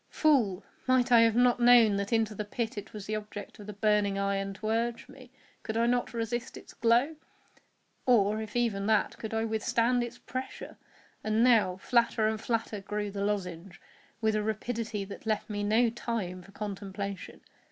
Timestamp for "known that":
1.59-2.11